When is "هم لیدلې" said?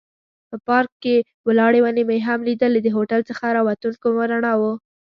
2.27-2.79